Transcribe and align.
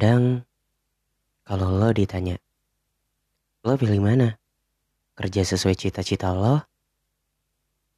Kadang 0.00 0.48
kalau 1.44 1.76
lo 1.76 1.92
ditanya, 1.92 2.40
lo 3.60 3.76
pilih 3.76 4.00
mana? 4.00 4.40
Kerja 5.12 5.44
sesuai 5.44 5.76
cita-cita 5.76 6.32
lo? 6.32 6.64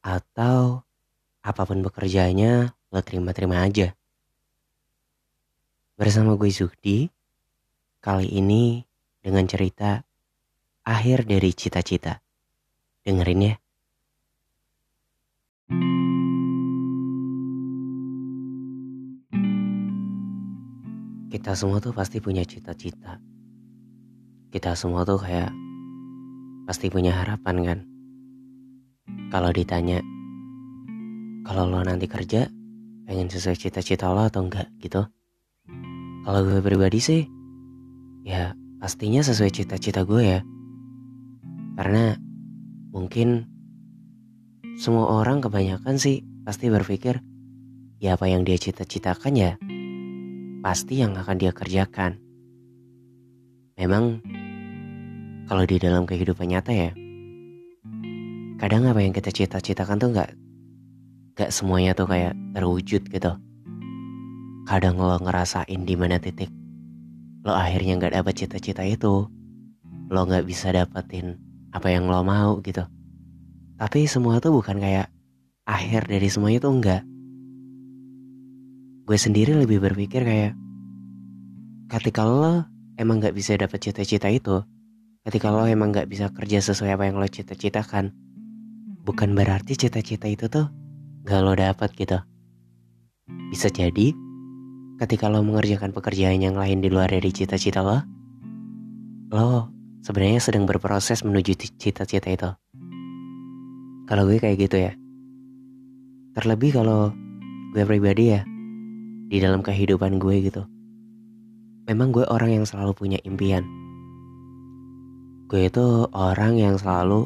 Atau 0.03 0.83
apa 1.47 1.63
pun 1.63 1.79
pekerjaannya 1.79 2.75
lo 2.75 2.99
terima-terima 3.07 3.63
aja? 3.63 3.95
Bersama 5.95 6.35
gue 6.35 6.51
Zuhdi, 6.51 7.07
kali 8.03 8.27
ini 8.35 8.83
dengan 9.23 9.47
cerita 9.47 10.03
akhir 10.83 11.23
dari 11.23 11.55
cita-cita. 11.55 12.19
Dengerin 13.07 13.47
ya. 13.47 13.62
Kita 21.33 21.57
semua 21.57 21.81
tuh 21.81 21.97
pasti 21.97 22.21
punya 22.21 22.45
cita-cita. 22.45 23.17
Kita 24.53 24.77
semua 24.77 25.01
tuh 25.01 25.17
kayak 25.17 25.49
pasti 26.69 26.93
punya 26.93 27.09
harapan 27.09 27.57
kan. 27.65 27.79
Kalau 29.33 29.49
ditanya, 29.49 29.97
kalau 31.41 31.65
lo 31.73 31.81
nanti 31.81 32.05
kerja, 32.05 32.45
pengen 33.09 33.33
sesuai 33.33 33.57
cita-cita 33.57 34.13
lo 34.13 34.29
atau 34.29 34.45
enggak 34.45 34.69
gitu. 34.77 35.09
Kalau 36.21 36.39
gue 36.45 36.61
pribadi 36.61 37.01
sih, 37.01 37.25
ya 38.21 38.53
pastinya 38.77 39.25
sesuai 39.25 39.49
cita-cita 39.49 40.05
gue 40.05 40.37
ya. 40.37 40.39
Karena 41.81 42.13
mungkin 42.93 43.49
semua 44.77 45.09
orang 45.09 45.41
kebanyakan 45.41 45.97
sih 45.97 46.21
pasti 46.45 46.69
berpikir, 46.69 47.25
ya 47.97 48.21
apa 48.21 48.29
yang 48.29 48.45
dia 48.45 48.61
cita-citakan 48.61 49.33
ya 49.33 49.57
pasti 50.63 51.03
yang 51.03 51.19
akan 51.19 51.35
dia 51.35 51.51
kerjakan. 51.51 52.15
Memang 53.75 54.23
kalau 55.51 55.67
di 55.67 55.75
dalam 55.75 56.07
kehidupan 56.07 56.47
nyata 56.47 56.71
ya, 56.71 56.95
kadang 58.63 58.87
apa 58.87 59.03
yang 59.03 59.11
kita 59.11 59.27
cita-citakan 59.27 59.99
tuh 59.99 60.09
nggak 60.15 60.31
nggak 61.35 61.51
semuanya 61.51 61.91
tuh 61.91 62.07
kayak 62.07 62.31
terwujud 62.55 63.03
gitu. 63.11 63.35
Kadang 64.63 64.95
lo 64.95 65.19
ngerasain 65.19 65.83
di 65.83 65.95
mana 65.99 66.15
titik 66.23 66.47
lo 67.43 67.51
akhirnya 67.51 67.99
nggak 67.99 68.15
dapat 68.23 68.33
cita-cita 68.39 68.87
itu, 68.87 69.27
lo 70.07 70.21
nggak 70.23 70.47
bisa 70.47 70.71
dapetin 70.71 71.35
apa 71.75 71.91
yang 71.91 72.07
lo 72.07 72.23
mau 72.23 72.63
gitu. 72.63 72.87
Tapi 73.75 74.07
semua 74.07 74.39
tuh 74.39 74.55
bukan 74.55 74.79
kayak 74.79 75.11
akhir 75.67 76.07
dari 76.07 76.31
semuanya 76.31 76.63
tuh 76.63 76.71
enggak 76.71 77.03
gue 79.03 79.19
sendiri 79.19 79.51
lebih 79.51 79.83
berpikir 79.83 80.23
kayak 80.23 80.55
ketika 81.91 82.23
lo 82.23 82.63
emang 82.95 83.19
gak 83.19 83.35
bisa 83.35 83.59
dapet 83.59 83.83
cita-cita 83.83 84.31
itu 84.31 84.63
ketika 85.27 85.51
lo 85.51 85.67
emang 85.67 85.91
gak 85.91 86.07
bisa 86.07 86.31
kerja 86.31 86.63
sesuai 86.63 86.95
apa 86.95 87.03
yang 87.11 87.19
lo 87.19 87.27
cita-citakan 87.27 88.15
bukan 89.03 89.35
berarti 89.35 89.75
cita-cita 89.75 90.31
itu 90.31 90.47
tuh 90.47 90.71
gak 91.27 91.41
lo 91.43 91.51
dapet 91.51 91.91
gitu. 91.99 92.15
Bisa 93.51 93.67
jadi 93.67 94.15
ketika 95.03 95.27
lo 95.27 95.43
mengerjakan 95.43 95.91
pekerjaan 95.91 96.39
yang 96.39 96.55
lain 96.55 96.79
di 96.79 96.87
luar 96.87 97.11
dari 97.11 97.27
cita-cita 97.35 97.83
lo 97.83 97.99
lo 99.35 99.67
sebenarnya 99.99 100.39
sedang 100.39 100.63
berproses 100.63 101.27
menuju 101.27 101.59
cita-cita 101.75 102.31
itu. 102.31 102.49
Kalau 104.07 104.23
gue 104.31 104.39
kayak 104.39 104.63
gitu 104.63 104.79
ya. 104.79 104.95
Terlebih 106.39 106.71
kalau 106.79 107.11
gue 107.75 107.83
pribadi 107.83 108.31
ya 108.31 108.47
di 109.33 109.41
dalam 109.41 109.65
kehidupan 109.65 110.21
gue 110.21 110.45
gitu. 110.45 110.61
Memang 111.89 112.13
gue 112.13 112.21
orang 112.29 112.61
yang 112.61 112.65
selalu 112.69 112.93
punya 112.93 113.17
impian. 113.25 113.65
Gue 115.49 115.73
itu 115.73 116.05
orang 116.13 116.61
yang 116.61 116.77
selalu 116.77 117.25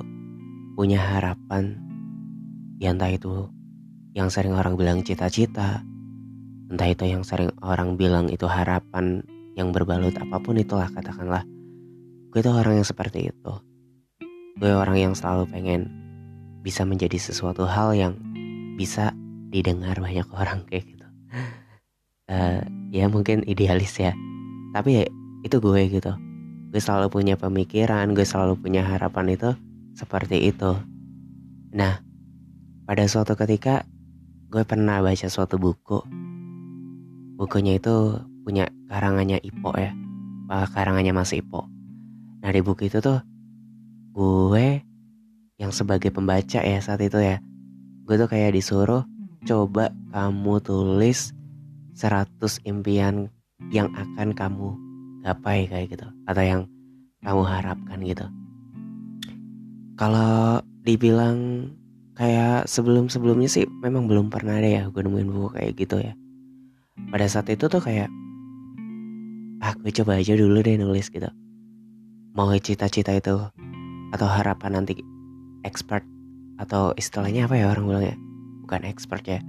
punya 0.79 1.03
harapan. 1.03 1.75
Ya 2.79 2.95
entah 2.95 3.12
itu 3.12 3.51
yang 4.16 4.31
sering 4.31 4.56
orang 4.56 4.79
bilang 4.79 5.03
cita-cita. 5.03 5.84
Entah 6.72 6.88
itu 6.88 7.03
yang 7.12 7.28
sering 7.28 7.51
orang 7.59 8.00
bilang 8.00 8.31
itu 8.31 8.47
harapan 8.47 9.19
yang 9.59 9.75
berbalut 9.75 10.16
apa 10.16 10.39
pun 10.39 10.56
itulah 10.56 10.88
katakanlah. 10.88 11.44
Gue 12.31 12.39
itu 12.39 12.56
orang 12.56 12.79
yang 12.79 12.88
seperti 12.88 13.35
itu. 13.35 13.53
Gue 14.56 14.72
orang 14.72 14.95
yang 14.95 15.12
selalu 15.12 15.44
pengen 15.51 15.91
bisa 16.63 16.88
menjadi 16.88 17.19
sesuatu 17.19 17.68
hal 17.68 17.91
yang 18.00 18.16
bisa 18.79 19.12
didengar 19.51 20.00
banyak 20.00 20.28
orang 20.31 20.63
kayak 20.72 20.88
gitu 20.88 20.97
uh, 22.31 22.61
ya 22.91 23.05
mungkin 23.07 23.43
idealis 23.47 23.97
ya. 23.99 24.13
Tapi 24.75 25.01
ya 25.01 25.03
itu 25.43 25.57
gue 25.57 25.81
gitu. 25.88 26.13
Gue 26.71 26.81
selalu 26.83 27.07
punya 27.09 27.35
pemikiran 27.39 28.11
gue 28.11 28.27
selalu 28.27 28.59
punya 28.59 28.83
harapan 28.83 29.33
itu 29.33 29.55
seperti 29.95 30.51
itu. 30.51 30.75
Nah 31.73 32.03
pada 32.88 33.03
suatu 33.07 33.35
ketika 33.35 33.88
gue 34.51 34.63
pernah 34.67 34.99
baca 34.99 35.27
suatu 35.27 35.55
buku. 35.59 36.03
Bukunya 37.38 37.77
itu 37.77 38.21
punya 38.44 38.67
karangannya 38.89 39.39
Ipo 39.44 39.75
ya. 39.77 39.94
Karangannya 40.47 41.11
Mas 41.11 41.35
Ipo. 41.35 41.67
Nah 42.44 42.49
di 42.51 42.63
buku 42.63 42.88
itu 42.88 43.03
tuh 43.03 43.19
gue 44.15 44.81
yang 45.57 45.73
sebagai 45.73 46.09
pembaca 46.13 46.61
ya 46.61 46.79
saat 46.81 47.01
itu 47.03 47.19
ya. 47.19 47.39
Gue 48.07 48.15
tuh 48.15 48.29
kayak 48.31 48.55
disuruh 48.55 49.03
coba 49.45 49.91
kamu 50.15 50.59
tulis 50.63 51.37
100 51.97 52.62
impian 52.69 53.25
yang 53.74 53.90
akan 53.97 54.38
kamu 54.38 54.69
gapai 55.25 55.66
kayak 55.66 55.97
gitu 55.97 56.06
atau 56.30 56.44
yang 56.46 56.62
kamu 57.25 57.41
harapkan 57.41 58.00
gitu. 58.06 58.25
Kalau 59.97 60.62
dibilang 60.86 61.68
kayak 62.13 62.69
sebelum-sebelumnya 62.69 63.50
sih 63.50 63.66
memang 63.81 64.06
belum 64.06 64.30
pernah 64.30 64.62
ada 64.62 64.69
ya 64.69 64.84
gue 64.94 65.02
nemuin 65.02 65.30
buku 65.34 65.50
kayak 65.57 65.74
gitu 65.74 65.97
ya. 65.97 66.13
Pada 67.09 67.25
saat 67.25 67.50
itu 67.50 67.66
tuh 67.66 67.81
kayak 67.81 68.13
ah 69.66 69.74
gue 69.74 69.90
coba 69.90 70.22
aja 70.22 70.38
dulu 70.38 70.62
deh 70.62 70.78
nulis 70.78 71.09
gitu. 71.09 71.28
Mau 72.38 72.53
cita-cita 72.62 73.18
itu 73.18 73.41
atau 74.13 74.28
harapan 74.30 74.78
nanti 74.78 75.02
expert 75.66 76.06
atau 76.62 76.94
istilahnya 76.94 77.50
apa 77.50 77.57
ya 77.57 77.74
orang 77.74 77.86
bilang 77.90 78.06
ya 78.06 78.16
bukan 78.62 78.86
expert 78.86 79.25
ya 79.25 79.41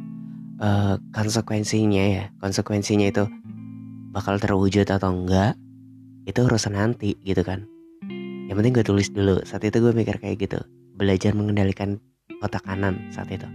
uh, 0.58 0.98
konsekuensinya 1.14 2.04
ya 2.04 2.24
konsekuensinya 2.42 3.06
itu 3.08 3.24
bakal 4.12 4.38
terwujud 4.38 4.86
atau 4.88 5.14
enggak 5.14 5.54
itu 6.28 6.44
urusan 6.44 6.76
nanti 6.76 7.16
gitu 7.24 7.41
kan. 7.41 7.64
Yang 8.48 8.56
penting 8.60 8.72
gue 8.76 8.84
tulis 8.84 9.08
dulu. 9.12 9.36
Saat 9.44 9.64
itu 9.64 9.80
gue 9.80 9.92
mikir 9.96 10.20
kayak 10.20 10.36
gitu. 10.41 10.60
Belajar 10.96 11.32
mengendalikan 11.32 11.96
otak 12.44 12.64
kanan 12.69 13.08
saat 13.12 13.32
itu. 13.32 13.48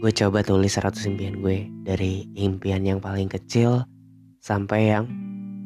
Gue 0.00 0.10
coba 0.10 0.42
tulis 0.42 0.72
100 0.72 0.96
impian 1.14 1.38
gue 1.38 1.68
dari 1.86 2.26
impian 2.34 2.82
yang 2.82 2.98
paling 2.98 3.30
kecil 3.30 3.84
sampai 4.40 4.96
yang 4.96 5.04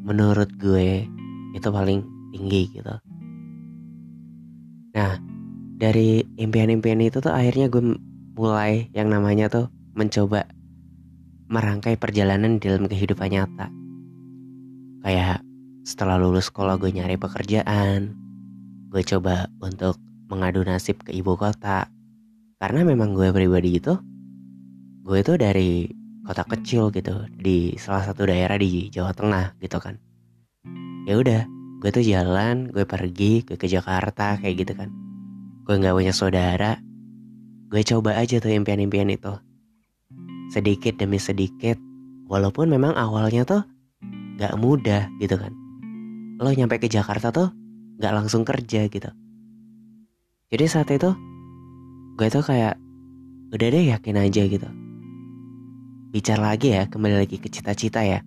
menurut 0.04 0.50
gue 0.60 1.06
itu 1.54 1.68
paling 1.70 2.04
tinggi 2.34 2.68
gitu. 2.74 2.94
Nah 4.92 5.12
dari 5.78 6.20
impian-impian 6.36 7.00
itu 7.00 7.22
tuh 7.22 7.30
akhirnya 7.30 7.70
gue 7.70 7.94
mulai 8.34 8.90
yang 8.90 9.08
namanya 9.08 9.46
tuh 9.46 9.70
mencoba 9.94 10.50
merangkai 11.46 11.94
perjalanan 11.94 12.58
di 12.58 12.66
dalam 12.66 12.90
kehidupan 12.90 13.30
nyata. 13.30 13.70
Kayak 15.06 15.46
setelah 15.86 16.18
lulus 16.18 16.50
sekolah 16.50 16.80
gue 16.80 16.90
nyari 16.90 17.14
pekerjaan, 17.14 18.16
gue 18.90 19.02
coba 19.06 19.46
untuk 19.62 20.00
mengadu 20.26 20.66
nasib 20.66 20.98
ke 21.06 21.14
ibu 21.14 21.38
kota. 21.38 21.86
Karena 22.58 22.82
memang 22.82 23.14
gue 23.14 23.30
pribadi 23.30 23.78
itu, 23.78 23.94
gue 25.04 25.18
itu 25.20 25.36
dari 25.38 25.86
kota 26.24 26.42
kecil 26.48 26.88
gitu 26.90 27.28
di 27.36 27.76
salah 27.76 28.02
satu 28.02 28.24
daerah 28.24 28.56
di 28.56 28.88
Jawa 28.88 29.12
Tengah 29.12 29.60
gitu 29.60 29.76
kan. 29.78 30.00
Ya 31.04 31.20
udah, 31.20 31.44
gue 31.84 31.90
tuh 31.92 32.00
jalan, 32.00 32.72
gue 32.72 32.88
pergi, 32.88 33.44
gue 33.44 33.60
ke 33.60 33.68
Jakarta 33.68 34.40
kayak 34.40 34.64
gitu 34.64 34.72
kan. 34.72 34.88
Gue 35.68 35.76
nggak 35.76 35.92
punya 35.92 36.16
saudara, 36.16 36.80
Gue 37.74 37.82
coba 37.82 38.14
aja 38.14 38.38
tuh 38.38 38.54
impian-impian 38.54 39.10
itu. 39.10 39.34
Sedikit 40.54 40.94
demi 40.94 41.18
sedikit, 41.18 41.74
walaupun 42.30 42.70
memang 42.70 42.94
awalnya 42.94 43.42
tuh 43.42 43.66
gak 44.38 44.54
mudah 44.62 45.10
gitu 45.18 45.34
kan. 45.34 45.50
Lo 46.38 46.54
nyampe 46.54 46.78
ke 46.78 46.86
Jakarta 46.86 47.34
tuh 47.34 47.50
gak 47.98 48.14
langsung 48.14 48.46
kerja 48.46 48.86
gitu. 48.86 49.10
Jadi 50.54 50.64
saat 50.70 50.86
itu, 50.94 51.18
gue 52.14 52.28
tuh 52.30 52.46
kayak 52.46 52.78
udah 53.50 53.66
deh 53.66 53.90
yakin 53.90 54.22
aja 54.22 54.46
gitu. 54.46 54.70
Bicara 56.14 56.54
lagi 56.54 56.78
ya, 56.78 56.86
kembali 56.86 57.26
lagi 57.26 57.42
ke 57.42 57.50
cita-cita 57.50 58.06
ya. 58.06 58.22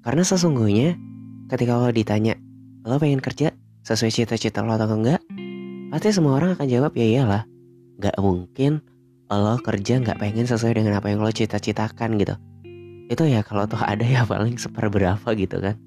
Karena 0.00 0.24
sesungguhnya 0.24 0.96
ketika 1.52 1.76
lo 1.76 1.92
ditanya, 1.92 2.32
lo 2.88 2.96
pengen 2.96 3.20
kerja 3.20 3.52
sesuai 3.84 4.08
cita-cita 4.08 4.64
lo 4.64 4.72
atau 4.72 4.88
enggak? 4.88 5.20
Pasti 5.92 6.16
semua 6.16 6.40
orang 6.40 6.56
akan 6.56 6.64
jawab 6.64 6.96
ya 6.96 7.04
iyalah 7.04 7.57
Gak 7.98 8.14
mungkin 8.22 8.78
lo 9.28 9.58
kerja 9.60 10.00
gak 10.00 10.22
pengen 10.22 10.46
sesuai 10.46 10.78
dengan 10.78 10.96
apa 11.02 11.10
yang 11.10 11.20
lo 11.20 11.28
cita-citakan 11.28 12.16
gitu. 12.16 12.38
itu 13.08 13.24
ya 13.24 13.40
kalau 13.40 13.64
toh 13.64 13.80
ada 13.80 14.04
ya 14.04 14.28
paling 14.28 14.60
seperberapa 14.60 15.32
gitu 15.32 15.64
kan. 15.64 15.80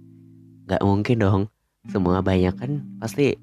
Nggak 0.65 0.81
mungkin 0.81 1.17
dong. 1.21 1.43
Semua 1.85 2.25
banyak 2.25 2.57
kan 2.57 2.81
pasti 2.97 3.37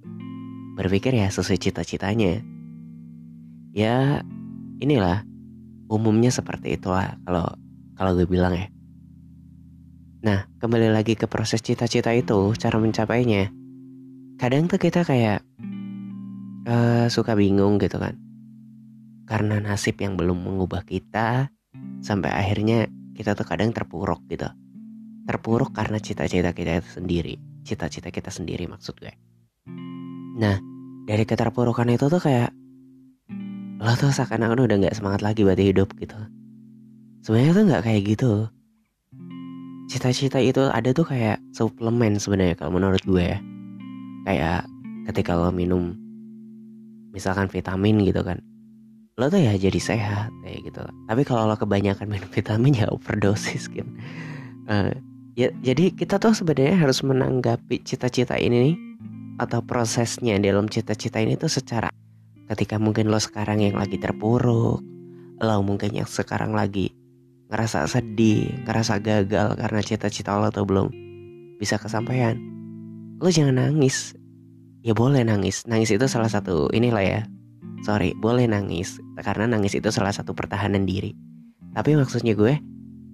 berpikir 0.75 1.15
ya 1.15 1.31
sesuai 1.31 1.63
cita-citanya. 1.63 2.43
Ya 3.71 4.27
inilah 4.83 5.23
umumnya 5.87 6.35
seperti 6.35 6.75
itulah 6.75 7.23
kalau 7.23 7.47
kalau 7.95 8.19
gue 8.19 8.27
bilang 8.27 8.59
ya. 8.59 8.67
Nah 10.27 10.51
kembali 10.59 10.91
lagi 10.91 11.15
ke 11.15 11.31
proses 11.31 11.63
cita-cita 11.63 12.11
itu 12.11 12.51
cara 12.59 12.83
mencapainya. 12.83 13.47
Kadang 14.43 14.67
tuh 14.67 14.83
kita 14.83 15.07
kayak 15.07 15.47
uh, 16.67 17.07
suka 17.07 17.39
bingung 17.39 17.79
gitu 17.79 18.03
kan 18.03 18.28
karena 19.29 19.61
nasib 19.61 20.01
yang 20.01 20.17
belum 20.17 20.41
mengubah 20.41 20.89
kita 20.89 21.53
sampai 22.01 22.33
akhirnya 22.33 22.89
kita 23.13 23.37
tuh 23.37 23.45
kadang 23.45 23.77
terpuruk 23.77 24.25
gitu. 24.33 24.49
Terpuruk 25.29 25.77
karena 25.77 26.01
cita-cita 26.01 26.57
kita 26.57 26.81
itu 26.81 26.91
sendiri. 26.97 27.37
Cita-cita 27.61 28.09
kita 28.09 28.33
sendiri 28.33 28.65
maksud 28.65 28.97
gue. 28.97 29.13
Nah 30.41 30.57
dari 31.05 31.29
keterpurukan 31.29 31.93
itu 31.93 32.09
tuh 32.09 32.25
kayak 32.25 32.57
lo 33.79 33.93
tuh 34.01 34.11
seakan-akan 34.11 34.65
udah 34.65 34.77
nggak 34.81 34.97
semangat 34.97 35.21
lagi 35.21 35.45
buat 35.45 35.61
hidup 35.61 35.93
gitu. 36.01 36.17
Sebenarnya 37.21 37.53
tuh 37.53 37.65
nggak 37.69 37.83
kayak 37.85 38.03
gitu. 38.09 38.33
Cita-cita 39.93 40.41
itu 40.41 40.65
ada 40.73 40.89
tuh 40.97 41.05
kayak 41.05 41.37
suplemen 41.53 42.17
sebenarnya 42.17 42.57
kalau 42.57 42.73
menurut 42.81 43.05
gue 43.05 43.37
ya. 43.37 43.39
Kayak 44.25 44.65
ketika 45.13 45.37
lo 45.37 45.53
minum 45.53 45.93
misalkan 47.13 47.49
vitamin 47.49 48.05
gitu 48.05 48.21
kan 48.25 48.41
lo 49.19 49.27
tuh 49.27 49.43
ya 49.43 49.51
jadi 49.59 49.81
sehat 49.83 50.31
kayak 50.47 50.71
gitu. 50.71 50.83
Tapi 51.11 51.23
kalau 51.27 51.51
lo 51.51 51.59
kebanyakan 51.59 52.07
minum 52.07 52.31
vitamin 52.31 52.71
ya 52.71 52.87
overdosis 52.87 53.67
kan 53.67 53.89
uh, 54.71 54.93
ya 55.35 55.51
jadi 55.65 55.91
kita 55.91 56.21
tuh 56.23 56.37
sebenarnya 56.37 56.79
harus 56.79 57.03
menanggapi 57.03 57.83
cita-cita 57.83 58.39
ini 58.39 58.57
nih 58.71 58.77
atau 59.43 59.63
prosesnya 59.65 60.39
dalam 60.39 60.71
cita-cita 60.71 61.19
ini 61.19 61.35
tuh 61.35 61.51
secara 61.51 61.91
ketika 62.55 62.79
mungkin 62.79 63.11
lo 63.11 63.19
sekarang 63.19 63.63
yang 63.63 63.75
lagi 63.75 63.99
terpuruk 63.99 64.83
lo 65.39 65.57
mungkin 65.63 65.95
yang 65.95 66.07
sekarang 66.07 66.55
lagi 66.55 66.95
ngerasa 67.49 67.89
sedih 67.89 68.51
ngerasa 68.67 69.01
gagal 69.01 69.57
karena 69.57 69.81
cita-cita 69.83 70.37
lo 70.37 70.53
tuh 70.53 70.67
belum 70.69 70.89
bisa 71.59 71.75
kesampaian 71.81 72.39
lo 73.19 73.29
jangan 73.35 73.59
nangis. 73.59 74.15
Ya 74.87 74.95
boleh 74.95 75.27
nangis. 75.27 75.67
Nangis 75.67 75.91
itu 75.91 76.07
salah 76.07 76.31
satu 76.31 76.71
inilah 76.71 77.03
ya 77.03 77.21
sorry 77.83 78.15
boleh 78.17 78.47
nangis. 78.49 78.99
Karena 79.19 79.51
nangis 79.51 79.75
itu 79.75 79.91
salah 79.91 80.15
satu 80.15 80.33
pertahanan 80.33 80.87
diri. 80.87 81.15
Tapi 81.75 81.95
maksudnya 81.95 82.35
gue 82.35 82.59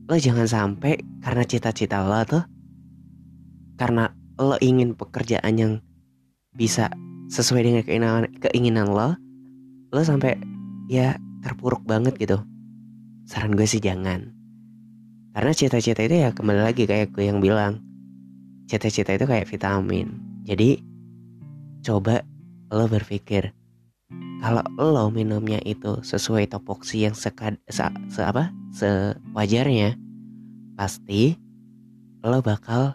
lo 0.05 0.17
jangan 0.21 0.45
sampai 0.45 1.01
karena 1.25 1.43
cita-cita 1.49 2.05
lo 2.05 2.21
tuh 2.29 2.45
karena 3.81 4.13
lo 4.37 4.61
ingin 4.61 4.93
pekerjaan 4.93 5.55
yang 5.57 5.73
bisa 6.53 6.93
sesuai 7.33 7.63
dengan 7.65 7.83
keinginan 7.83 8.29
keinginan 8.37 8.93
lo 8.93 9.17
lo 9.91 10.01
sampai 10.05 10.37
ya 10.93 11.17
terpuruk 11.41 11.85
banget 11.89 12.17
gitu. 12.21 12.41
Saran 13.25 13.57
gue 13.57 13.65
sih 13.65 13.81
jangan. 13.81 14.33
Karena 15.35 15.53
cita-cita 15.57 16.05
itu 16.05 16.21
ya 16.21 16.31
kembali 16.31 16.61
lagi 16.63 16.85
kayak 16.85 17.17
gue 17.17 17.25
yang 17.27 17.41
bilang. 17.41 17.81
Cita-cita 18.69 19.13
itu 19.13 19.25
kayak 19.29 19.49
vitamin. 19.49 20.21
Jadi 20.45 20.81
coba 21.85 22.25
lo 22.73 22.89
berpikir 22.89 23.53
kalau 24.45 24.61
lo 24.77 25.09
minumnya 25.09 25.57
itu 25.65 26.05
sesuai 26.05 26.53
topoksi 26.53 27.09
yang 27.09 27.17
sekad, 27.17 27.57
se, 27.65 27.81
se 28.13 28.21
apa? 28.21 28.53
sewajarnya 28.77 29.97
pasti 30.77 31.33
lo 32.21 32.45
bakal 32.45 32.93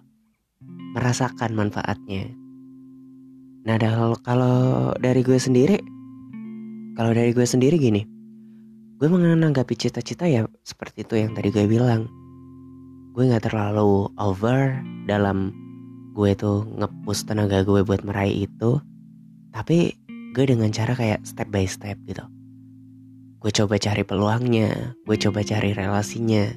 merasakan 0.94 1.57
manfaatnya. 1.57 2.30
Nah 3.66 3.81
kalau 4.22 4.94
dari 5.01 5.25
gue 5.25 5.42
sendiri 5.42 5.81
kalau 6.94 7.18
dari 7.18 7.34
gue 7.34 7.48
sendiri 7.48 7.81
gini 7.81 8.06
gue 9.01 9.07
menanggapi 9.10 9.74
cita-cita 9.74 10.30
ya 10.30 10.46
seperti 10.62 11.01
itu 11.01 11.18
yang 11.18 11.34
tadi 11.34 11.50
gue 11.50 11.66
bilang. 11.66 12.06
Gue 13.18 13.25
nggak 13.25 13.50
terlalu 13.50 14.06
over 14.22 14.78
dalam 15.10 15.50
gue 16.13 16.30
tuh 16.38 16.62
ngepus 16.78 17.25
tenaga 17.25 17.66
gue 17.66 17.81
buat 17.81 18.06
meraih 18.06 18.46
itu. 18.46 18.78
Tapi 19.50 19.98
gue 20.39 20.56
dengan 20.56 20.71
cara 20.71 20.95
kayak 20.95 21.27
step 21.27 21.51
by 21.51 21.68
step 21.68 22.00
gitu. 22.07 22.24
Gue 23.44 23.51
coba 23.51 23.75
cari 23.75 24.07
peluangnya 24.07 24.95
gue 25.03 25.19
coba 25.19 25.44
cari 25.44 25.75
relasinya. 25.75 26.47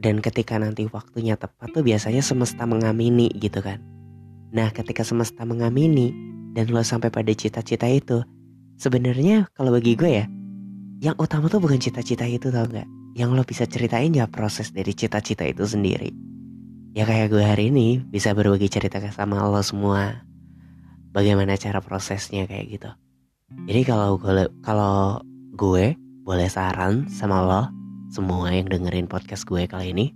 Dan 0.00 0.24
ketika 0.24 0.56
nanti 0.56 0.88
waktunya 0.88 1.36
tepat 1.36 1.68
tuh 1.76 1.84
biasanya 1.84 2.24
semesta 2.24 2.64
mengamini 2.64 3.28
gitu 3.36 3.60
kan. 3.60 3.76
Nah 4.56 4.72
ketika 4.72 5.04
semesta 5.04 5.44
mengamini 5.44 6.16
dan 6.56 6.72
lo 6.72 6.80
sampai 6.80 7.12
pada 7.12 7.28
cita-cita 7.36 7.84
itu 7.84 8.24
sebenarnya 8.80 9.52
kalau 9.52 9.76
bagi 9.76 9.92
gue 9.92 10.08
ya 10.08 10.24
yang 11.04 11.16
utama 11.20 11.52
tuh 11.52 11.60
bukan 11.60 11.76
cita-cita 11.76 12.24
itu 12.24 12.48
tau 12.48 12.64
gak 12.72 12.88
yang 13.12 13.36
lo 13.36 13.44
bisa 13.44 13.68
ceritain 13.68 14.16
ya 14.16 14.24
proses 14.32 14.72
dari 14.72 14.96
cita-cita 14.96 15.44
itu 15.44 15.68
sendiri. 15.68 16.08
Ya 16.96 17.04
kayak 17.04 17.36
gue 17.36 17.44
hari 17.44 17.68
ini 17.68 18.00
bisa 18.00 18.32
berbagi 18.32 18.72
cerita 18.72 18.96
sama 19.12 19.44
lo 19.44 19.60
semua 19.60 20.31
bagaimana 21.12 21.60
cara 21.60 21.84
prosesnya 21.84 22.48
kayak 22.48 22.66
gitu. 22.72 22.90
Jadi 23.68 23.80
kalau 23.84 24.16
gue 24.16 24.48
kalau 24.64 25.20
gue 25.52 25.94
boleh 26.24 26.48
saran 26.48 27.04
sama 27.12 27.44
lo 27.44 27.62
semua 28.08 28.48
yang 28.48 28.68
dengerin 28.72 29.04
podcast 29.04 29.44
gue 29.44 29.68
kali 29.68 29.92
ini 29.92 30.06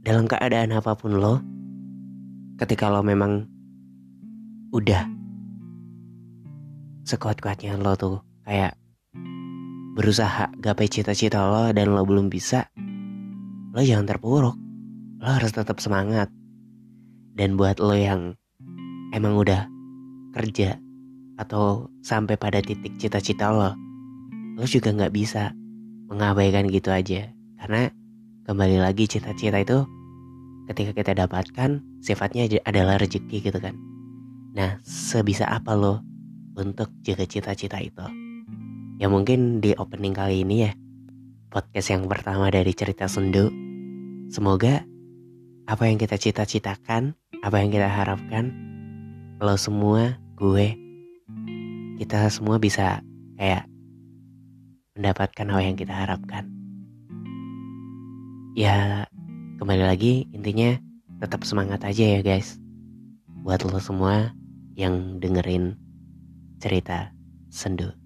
dalam 0.00 0.24
keadaan 0.24 0.72
apa 0.72 0.96
pun 0.96 1.20
lo 1.20 1.44
ketika 2.56 2.88
lo 2.88 3.04
memang 3.04 3.44
udah 4.72 5.04
sekuat-kuatnya 7.04 7.76
lo 7.76 7.92
tuh 8.00 8.16
kayak 8.48 8.80
berusaha 9.98 10.48
gapai 10.56 10.88
cita-cita 10.88 11.44
lo 11.44 11.68
dan 11.76 11.92
lo 11.92 12.00
belum 12.08 12.32
bisa 12.32 12.72
lo 13.76 13.84
jangan 13.84 14.08
terpuruk 14.08 14.56
lo 15.20 15.28
harus 15.28 15.52
tetap 15.52 15.84
semangat 15.84 16.32
dan 17.36 17.60
buat 17.60 17.76
lo 17.76 17.92
yang 17.92 18.39
emang 19.10 19.34
udah 19.38 19.66
kerja 20.34 20.78
atau 21.40 21.88
sampai 22.04 22.36
pada 22.36 22.60
titik 22.60 23.00
cita-cita 23.00 23.50
lo, 23.50 23.72
lo 24.54 24.64
juga 24.68 24.92
nggak 24.92 25.14
bisa 25.14 25.56
mengabaikan 26.12 26.68
gitu 26.68 26.92
aja. 26.92 27.32
Karena 27.56 27.88
kembali 28.44 28.76
lagi 28.82 29.08
cita-cita 29.08 29.62
itu 29.62 29.84
ketika 30.70 30.92
kita 30.94 31.12
dapatkan 31.26 31.80
sifatnya 32.04 32.46
adalah 32.62 33.00
rezeki 33.00 33.50
gitu 33.50 33.58
kan. 33.58 33.74
Nah, 34.54 34.78
sebisa 34.82 35.48
apa 35.48 35.74
lo 35.74 36.02
untuk 36.58 36.92
jaga 37.02 37.24
cita-cita 37.24 37.80
itu? 37.80 38.04
Ya 39.00 39.08
mungkin 39.08 39.64
di 39.64 39.72
opening 39.80 40.12
kali 40.12 40.44
ini 40.44 40.68
ya, 40.68 40.72
podcast 41.48 41.88
yang 41.88 42.04
pertama 42.04 42.52
dari 42.52 42.70
cerita 42.76 43.08
sendu. 43.08 43.48
Semoga 44.28 44.84
apa 45.64 45.88
yang 45.88 45.96
kita 45.96 46.20
cita-citakan, 46.20 47.16
apa 47.40 47.56
yang 47.64 47.72
kita 47.72 47.88
harapkan 47.88 48.69
lo 49.40 49.56
semua, 49.56 50.20
gue, 50.36 50.76
kita 51.96 52.28
semua 52.28 52.60
bisa 52.60 53.00
kayak 53.40 53.64
mendapatkan 54.92 55.48
hal 55.48 55.60
yang 55.64 55.76
kita 55.80 55.96
harapkan. 55.96 56.44
Ya, 58.52 59.08
kembali 59.56 59.80
lagi 59.80 60.28
intinya 60.36 60.76
tetap 61.24 61.48
semangat 61.48 61.80
aja 61.88 62.04
ya 62.04 62.20
guys. 62.20 62.60
Buat 63.40 63.64
lo 63.64 63.80
semua 63.80 64.36
yang 64.76 65.16
dengerin 65.24 65.72
cerita 66.60 67.08
sendu. 67.48 67.99